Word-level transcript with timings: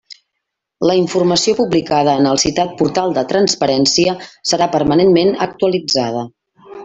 La 0.91 0.93
informació 0.99 1.53
publicada 1.59 2.15
en 2.21 2.29
el 2.29 2.39
citat 2.45 2.73
Portal 2.79 3.13
de 3.19 3.25
Transparència 3.35 4.17
serà 4.53 4.69
permanentment 4.77 5.31
actualitzada. 5.49 6.25